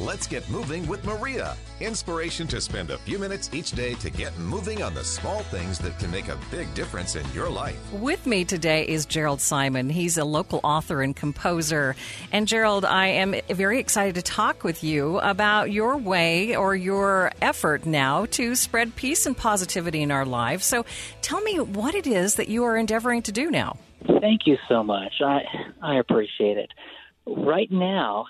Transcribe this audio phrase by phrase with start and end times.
[0.00, 1.56] Let's get moving with Maria.
[1.80, 5.78] Inspiration to spend a few minutes each day to get moving on the small things
[5.78, 7.76] that can make a big difference in your life.
[7.92, 9.88] With me today is Jerald Simon.
[9.88, 11.94] He's a local author and composer.
[12.32, 17.30] And Jerald, I am very excited to talk with you about your way or your
[17.40, 20.64] effort now to spread peace and positivity in our lives.
[20.64, 20.84] So
[21.22, 23.76] tell me what it is that you are endeavoring to do now.
[24.20, 25.12] Thank you so much.
[25.24, 25.42] I
[25.80, 26.70] I appreciate it.
[27.26, 28.26] Right now,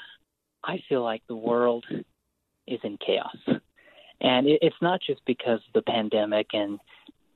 [0.66, 1.84] I feel like the world
[2.66, 3.36] is in chaos,
[4.20, 6.78] and it, it's not just because of the pandemic and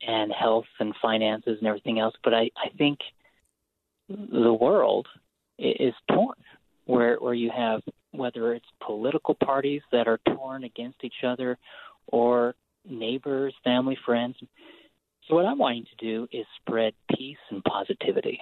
[0.07, 2.99] and health and finances and everything else, but I I think
[4.09, 5.07] the world
[5.59, 6.37] is torn,
[6.87, 11.59] where where you have whether it's political parties that are torn against each other,
[12.07, 12.55] or
[12.89, 14.37] neighbors, family, friends.
[15.29, 18.41] So what I'm wanting to do is spread peace and positivity.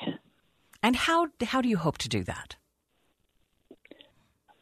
[0.82, 2.56] And how how do you hope to do that?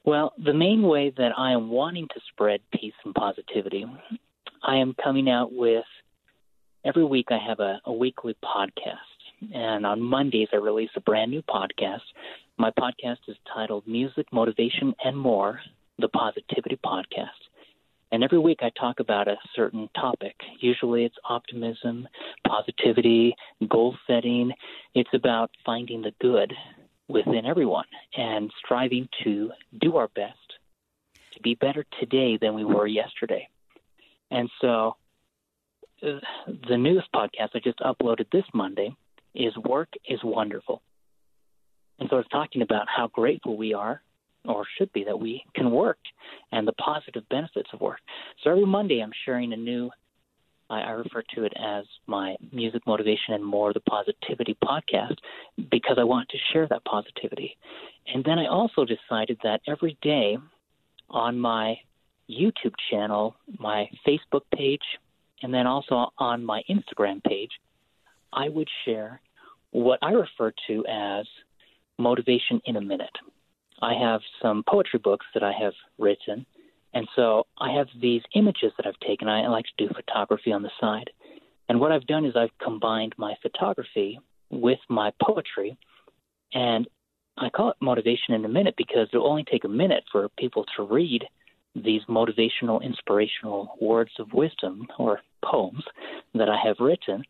[0.05, 3.86] Well, the main way that I am wanting to spread peace and positivity,
[4.62, 5.84] I am coming out with
[6.84, 8.98] every week I have a, a weekly podcast.
[9.54, 12.03] And on Mondays, I release a brand new podcast.
[12.59, 15.60] My podcast is titled Music, Motivation, and More
[15.98, 17.28] The Positivity Podcast.
[18.12, 20.36] And every week I talk about a certain topic.
[20.60, 22.06] Usually it's optimism,
[22.47, 23.34] positivity,
[23.71, 24.53] goal setting.
[24.94, 26.53] It's about finding the good
[27.09, 27.84] within everyone
[28.16, 29.50] and striving to
[29.81, 30.38] do our best
[31.34, 33.48] to be better today than we were yesterday.
[34.31, 34.97] And so
[36.03, 36.20] uh,
[36.69, 38.94] the newest podcast I just uploaded this Monday
[39.34, 40.82] is Work is Wonderful.
[41.98, 44.03] And so it's talking about how grateful we are
[44.44, 45.98] or should be that we can work
[46.53, 48.00] and the positive benefits of work.
[48.42, 49.91] So every Monday I'm sharing a new
[50.70, 55.16] I, I refer to it as my music motivation and more the positivity podcast
[55.70, 57.56] because I want to share that positivity.
[58.06, 60.38] And then I also decided that every day
[61.10, 61.76] on my
[62.30, 64.82] YouTube channel, my Facebook page,
[65.42, 67.50] and then also on my Instagram page,
[68.32, 69.20] I would share
[69.70, 71.26] what I refer to as
[71.98, 73.16] motivation in a minute.
[73.82, 76.47] I have some poetry books that I have written
[76.94, 79.28] and so I have these images that I've taken.
[79.28, 81.10] I like to do photography on the side.
[81.69, 85.77] And what I've done is I've combined my photography with my poetry.
[86.53, 86.87] And
[87.37, 90.65] I call it motivation in a minute because it'll only take a minute for people
[90.77, 91.25] to read
[91.75, 95.83] these motivational, inspirational words of wisdom or poems
[96.34, 97.25] that I have written.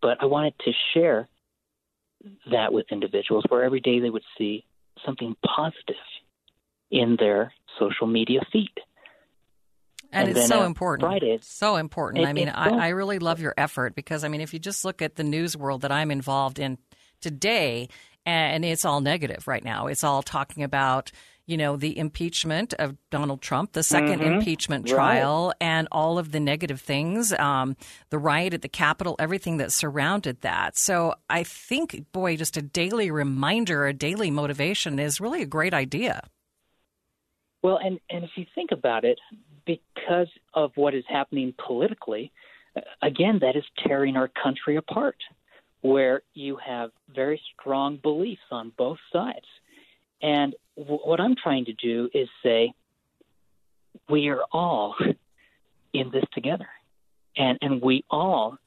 [0.00, 1.28] But I wanted to share
[2.50, 4.64] that with individuals where every day they would see
[5.06, 5.94] something positive
[6.92, 8.70] in their social media feed.
[10.12, 11.08] And, and it's so important.
[11.08, 12.24] Friday, so important.
[12.24, 14.60] It, I mean, so, I, I really love your effort because, I mean, if you
[14.60, 16.76] just look at the news world that I'm involved in
[17.22, 17.88] today,
[18.26, 21.10] and it's all negative right now, it's all talking about
[21.46, 24.34] you know, the impeachment of Donald Trump, the 2nd mm-hmm.
[24.34, 25.56] impeachment trial, right.
[25.60, 27.76] and all of the negative things, um,
[28.10, 30.76] the riot at the Capitol, everything that surrounded that.
[30.78, 35.74] So I think, boy, just a daily reminder, a daily motivation is really a great
[35.74, 36.22] idea.
[37.62, 39.18] Well, and, and if you think about it,
[39.64, 42.32] because of what is happening politically,
[42.76, 45.16] uh, again, that is tearing our country apart,
[45.82, 49.46] where you have very strong beliefs on both sides.
[50.20, 52.72] And w- what I'm trying to do is say,
[54.08, 54.96] we are all
[55.92, 56.68] in this together.
[57.36, 58.58] And, and we all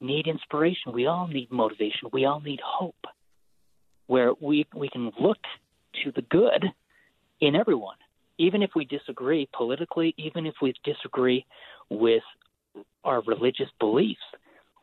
[0.00, 0.92] need inspiration.
[0.92, 2.08] We all need motivation.
[2.12, 3.04] We all need hope,
[4.06, 5.38] where we, we can look
[6.02, 6.64] to the good
[7.40, 7.96] in everyone,
[8.38, 11.44] even if we disagree politically, even if we disagree
[11.90, 12.22] with
[13.04, 14.20] our religious beliefs,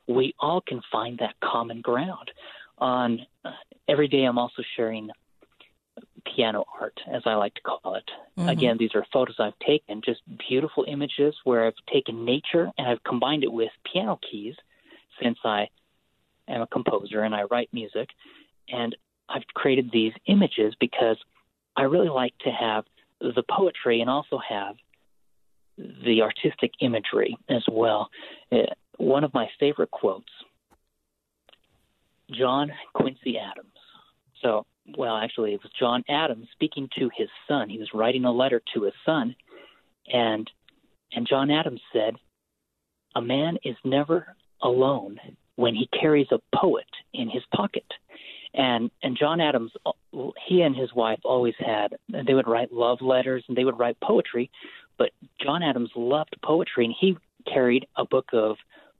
[0.07, 2.31] we all can find that common ground.
[2.77, 3.51] On uh,
[3.87, 5.09] every day, I'm also sharing
[6.35, 8.03] piano art, as I like to call it.
[8.37, 8.49] Mm-hmm.
[8.49, 13.03] Again, these are photos I've taken, just beautiful images where I've taken nature and I've
[13.03, 14.55] combined it with piano keys
[15.21, 15.67] since I
[16.47, 18.09] am a composer and I write music.
[18.69, 18.95] And
[19.29, 21.17] I've created these images because
[21.77, 22.85] I really like to have
[23.21, 24.75] the poetry and also have
[25.77, 28.09] the artistic imagery as well.
[28.51, 28.63] Uh,
[28.97, 30.31] one of my favorite quotes
[32.31, 33.71] John Quincy Adams.
[34.41, 34.65] So,
[34.97, 37.69] well, actually, it was John Adams speaking to his son.
[37.69, 39.35] He was writing a letter to his son,
[40.11, 40.49] and
[41.13, 42.15] and John Adams said,
[43.15, 45.19] "A man is never alone
[45.55, 47.85] when he carries a poet in his pocket."
[48.53, 49.71] And and John Adams,
[50.47, 51.95] he and his wife always had.
[52.09, 54.49] They would write love letters and they would write poetry,
[54.97, 55.11] but
[55.41, 57.17] John Adams loved poetry, and he
[57.51, 58.57] carried a book of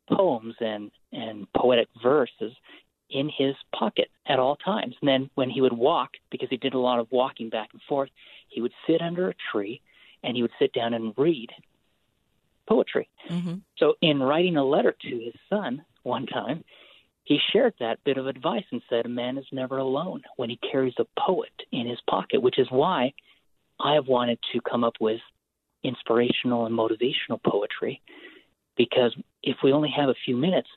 [0.09, 2.53] poems and and poetic verses
[3.09, 4.95] in his pocket at all times.
[5.01, 7.81] And then when he would walk, because he did a lot of walking back and
[7.88, 8.09] forth,
[8.49, 9.81] he would sit under a tree
[10.23, 11.49] and he would sit down and read
[12.67, 13.07] poetry.
[13.29, 13.55] Mm-hmm.
[13.77, 16.63] So in writing a letter to his son one time,
[17.27, 20.57] he shared that bit of advice and said, A man is never alone when he
[20.71, 23.12] carries a poet in his pocket, which is why
[23.81, 25.19] I have wanted to come up with
[25.83, 28.01] inspirational and motivational poetry.
[28.77, 29.13] Because
[29.44, 30.69] if we only have a few minutes,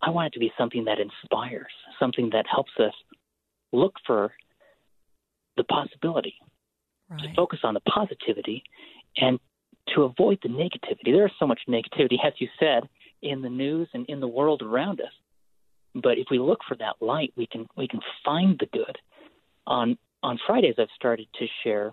[0.00, 2.94] I want it to be something that inspires, something that helps us
[3.70, 4.32] look for
[5.58, 6.36] the possibility,
[7.10, 7.20] right.
[7.20, 8.64] to focus on the positivity,
[9.18, 9.38] and
[9.94, 11.12] to avoid the negativity.
[11.12, 12.88] There is so much negativity, as you said,
[13.20, 15.12] in the news and in the world around us.
[15.94, 18.98] But if we look for that light, we can we can find the good.
[19.66, 21.92] On on Fridays, I've started to share,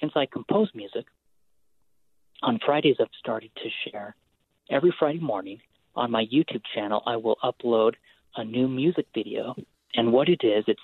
[0.00, 1.06] since I compose music.
[2.42, 4.16] On Fridays, I've started to share
[4.70, 5.58] every Friday morning
[5.96, 7.94] on my YouTube channel, I will upload
[8.36, 9.54] a new music video.
[9.94, 10.80] And what it is, it's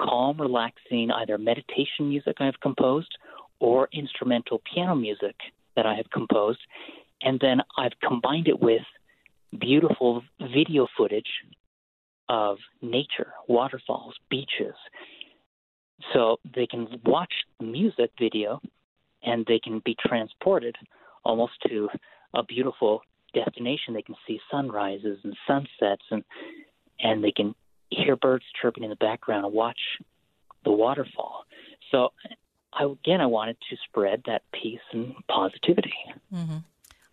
[0.00, 3.16] calm, relaxing, either meditation music I've composed
[3.60, 5.34] or instrumental piano music
[5.74, 6.60] that I have composed.
[7.22, 8.82] And then I've combined it with
[9.58, 11.28] beautiful video footage
[12.28, 14.74] of nature, waterfalls, beaches.
[16.12, 18.60] So they can watch music video
[19.22, 20.76] and they can be transported
[21.24, 21.88] almost to
[22.34, 23.02] a beautiful
[23.34, 26.24] destination, they can see sunrises and sunsets, and
[27.00, 27.54] and they can
[27.90, 29.78] hear birds chirping in the background and watch
[30.64, 31.44] the waterfall.
[31.90, 32.08] So,
[32.72, 35.94] I, again, I wanted to spread that peace and positivity.
[36.34, 36.56] Mm-hmm.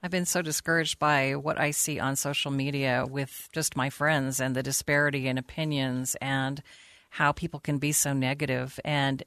[0.03, 4.41] I've been so discouraged by what I see on social media with just my friends
[4.41, 6.61] and the disparity in opinions and
[7.09, 8.79] how people can be so negative.
[8.83, 9.23] and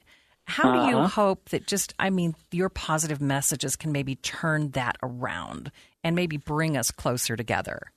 [0.49, 1.09] how do you Uh-huh.
[1.09, 5.73] hope that just, I mean, your positive messages can maybe turn that around
[6.05, 7.91] and maybe bring us closer together?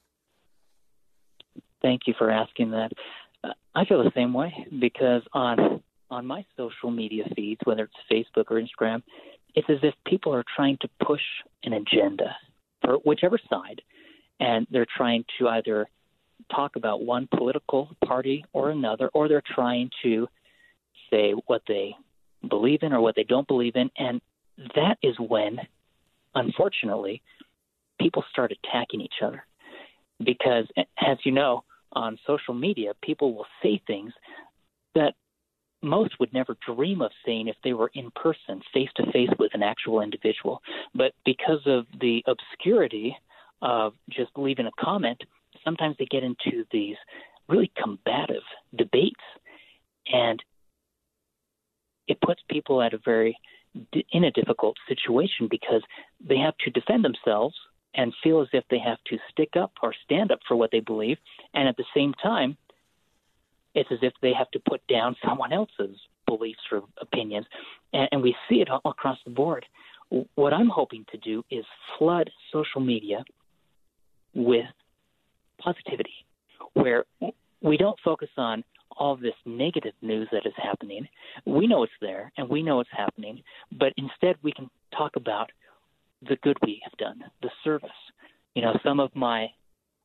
[1.83, 2.91] Thank you for asking that.
[3.75, 8.45] I feel the same way because on on my social media feeds, whether it's Facebook
[8.49, 9.03] or Instagram,
[9.53, 11.21] it's as if people are trying to push
[11.63, 12.35] an agenda
[12.81, 13.81] for whichever side,
[14.39, 15.87] and they're trying to either
[16.53, 20.27] talk about one political party or another, or they're trying to
[21.09, 21.95] say what they
[22.49, 24.21] believe in or what they don't believe in, and
[24.75, 25.59] that is when,
[26.35, 27.21] unfortunately,
[27.99, 29.45] people start attacking each other.
[30.23, 34.13] Because, as you know, on social media, people will say things
[34.95, 35.15] that
[35.81, 39.53] most would never dream of saying if they were in person, face to face with
[39.53, 40.61] an actual individual.
[40.93, 43.15] But because of the obscurity
[43.61, 45.21] of just leaving a comment,
[45.63, 46.97] sometimes they get into these
[47.47, 48.43] really combative
[48.75, 49.21] debates.
[50.11, 50.41] And
[52.07, 53.37] it puts people at a very
[54.11, 55.83] in a difficult situation because
[56.19, 57.55] they have to defend themselves
[57.93, 60.79] and feel as if they have to stick up or stand up for what they
[60.79, 61.17] believe,
[61.53, 62.57] and at the same time,
[63.75, 67.45] it's as if they have to put down someone else's beliefs or opinions,
[67.93, 69.65] and, and we see it all across the board.
[70.35, 71.65] What I'm hoping to do is
[71.97, 73.23] flood social media
[74.33, 74.65] with
[75.59, 76.25] positivity,
[76.73, 77.05] where
[77.61, 78.63] we don't focus on
[78.97, 81.07] all this negative news that is happening.
[81.45, 83.41] We know it's there and we know it's happening,
[83.77, 85.51] but instead we can talk about
[86.27, 87.89] the good we have done, the service.
[88.55, 89.47] You know, some of my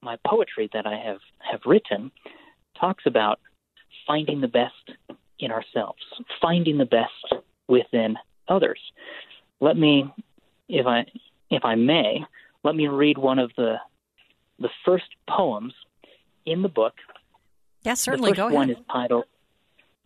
[0.03, 1.19] my poetry that I have
[1.51, 2.11] have written
[2.79, 3.41] talks about
[4.07, 4.91] finding the best
[5.39, 6.03] in ourselves,
[6.41, 8.17] finding the best within
[8.49, 8.81] others.
[9.61, 10.13] Let me,
[10.69, 11.05] if I
[11.51, 12.25] if I may,
[12.63, 13.77] let me read one of the
[14.59, 15.75] the first poems
[16.47, 16.95] in the book
[17.83, 18.31] Yeah, certainly.
[18.31, 18.81] the first Go one ahead.
[18.81, 19.25] is titled.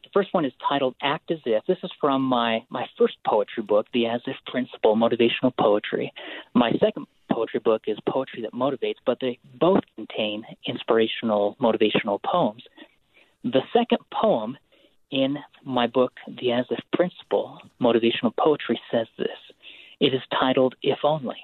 [0.05, 3.63] The first one is titled "Act as If." This is from my my first poetry
[3.63, 6.13] book, The As If Principle: Motivational Poetry.
[6.55, 12.63] My second poetry book is Poetry That Motivates, but they both contain inspirational, motivational poems.
[13.45, 14.59] The second poem
[15.11, 19.29] in my book, The As If Principle, Motivational Poetry says this.
[20.01, 21.39] It is titled If Only.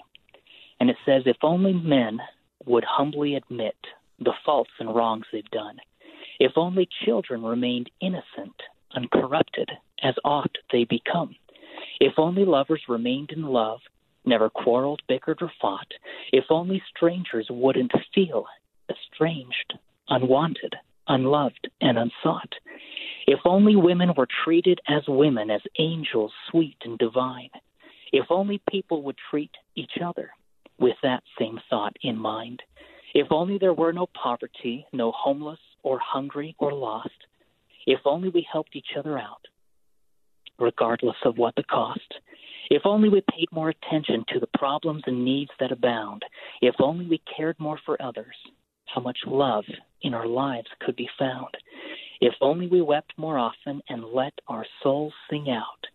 [0.81, 2.19] And it says, If only men
[2.67, 3.77] would humbly admit
[4.19, 5.77] the faults and wrongs they've done.
[6.41, 8.61] If only children remained innocent,
[8.95, 9.71] uncorrupted,
[10.03, 11.37] as oft they become.
[12.01, 13.81] If only lovers remained in love,
[14.25, 15.93] never quarreled, bickered, or fought.
[16.33, 18.47] If only strangers wouldn't feel
[18.91, 19.75] estranged,
[20.09, 20.75] unwanted,
[21.09, 22.53] unloved, and unsought.
[23.27, 27.51] If only women were treated as women, as angels sweet and divine.
[28.13, 30.31] If only people would treat each other
[30.79, 32.63] with that same thought in mind.
[33.15, 37.11] If only there were no poverty, no homeless or hungry or lost.
[37.87, 39.47] If only we helped each other out,
[40.59, 42.01] regardless of what the cost.
[42.71, 46.23] If only we paid more attention to the problems and needs that abound.
[46.63, 48.37] If only we cared more for others,
[48.93, 49.65] how much love
[50.03, 51.57] in our lives could be found.
[52.21, 55.87] If only we wept more often and let our souls sing out.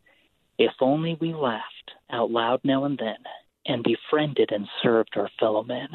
[0.58, 3.18] If only we laughed out loud now and then
[3.66, 5.88] and befriended and served our fellow men.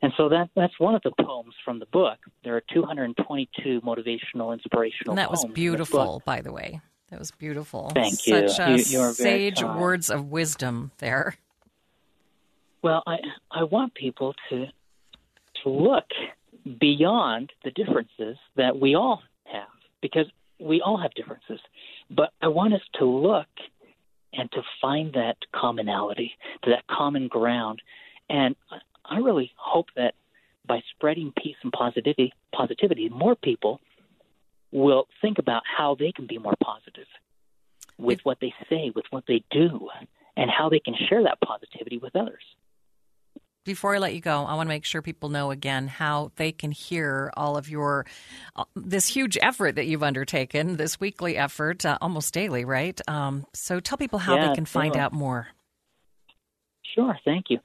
[0.00, 2.18] And so that that's one of the poems from the book.
[2.42, 5.12] There are 222 motivational, inspirational.
[5.12, 6.80] And that was beautiful, by the way.
[7.10, 7.90] That was beautiful.
[7.94, 8.48] Thank you.
[8.48, 11.36] Such uh, you you're sage words of wisdom there.
[12.82, 13.18] Well, I
[13.50, 14.66] I want people to
[15.64, 16.04] look
[16.78, 19.68] beyond the differences that we all have
[20.00, 20.26] because
[20.60, 21.60] we all have differences.
[22.10, 23.48] But I want us to look
[24.32, 27.82] and to find that commonality, to that common ground.
[28.30, 28.56] And
[29.04, 30.14] I really hope that
[30.66, 33.80] by spreading peace and positivity, positivity, more people
[34.70, 37.06] will think about how they can be more positive
[37.98, 39.88] with what they say, with what they do,
[40.36, 42.42] and how they can share that positivity with others.
[43.64, 46.50] Before I let you go, I want to make sure people know again how they
[46.50, 48.06] can hear all of your
[48.56, 53.00] uh, this huge effort that you've undertaken, this weekly effort, uh, almost daily, right?
[53.06, 55.02] Um, so tell people how Yeah, they can find sure.
[55.02, 55.46] out more.
[56.94, 57.60] Sure, thank you.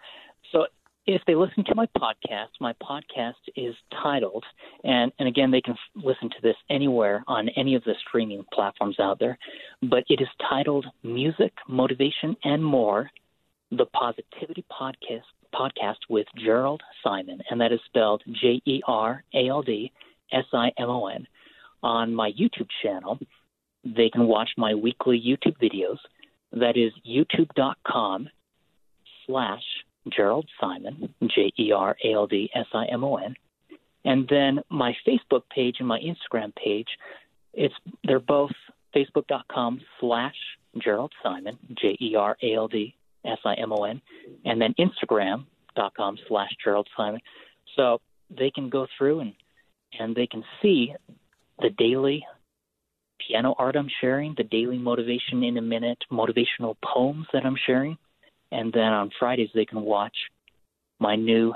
[0.51, 0.67] So
[1.07, 3.73] if they listen to my podcast, my podcast is
[4.03, 4.45] titled,
[4.83, 8.45] and, and again, they can f- listen to this anywhere on any of the streaming
[8.53, 9.37] platforms out there,
[9.81, 13.09] but it is titled Music, Motivation, and More
[13.71, 15.21] The Positivity Podcast,
[15.53, 19.91] podcast with Jerald Simon, and that is spelled J E R A L D
[20.31, 21.27] S I M O N.
[21.83, 23.19] On my YouTube channel,
[23.83, 25.97] they can watch my weekly YouTube videos.
[26.51, 28.29] That is youtube.com
[29.25, 29.63] slash
[30.15, 33.35] Jerald Simon, J E R A L D S I M O N.
[34.05, 36.87] And then my Facebook page and my Instagram page,
[37.53, 37.73] it's
[38.03, 38.51] they're both
[38.95, 40.35] facebook.com slash
[40.81, 42.95] Jerald Simon, J E R A L D
[43.25, 44.01] S I M O N,
[44.45, 47.21] and then Instagram.com slash Jerald Simon.
[47.75, 49.33] So they can go through and
[49.99, 50.93] and they can see
[51.59, 52.25] the daily
[53.25, 57.97] piano art I'm sharing, the daily motivation in a minute motivational poems that I'm sharing,
[58.51, 60.15] and then on Fridays they can watch
[60.99, 61.53] my new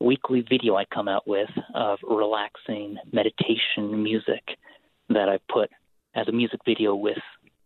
[0.00, 4.42] weekly video I come out with of relaxing meditation music
[5.10, 5.70] that I put
[6.14, 7.18] as a music video with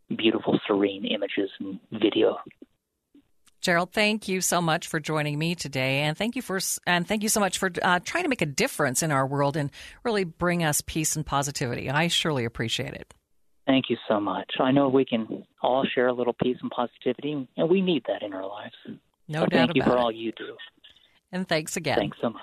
[0.09, 2.37] beautiful serene images and video.
[3.61, 7.23] Jerald, thank you so much for joining me today, and thank you for and thank
[7.23, 9.71] you so much for uh, trying to make a difference in our world and
[10.05, 11.89] really bring us peace and positivity.
[11.91, 13.15] I surely appreciate it.
[13.67, 14.51] Thank you so much.
[14.61, 18.23] I know we can all share a little peace and positivity, and we need that
[18.23, 18.75] in our lives.
[19.29, 20.01] No so doubt thank you about for it.
[20.01, 20.57] all you do.
[21.33, 21.97] And thanks again.
[21.97, 22.43] Thanks so much.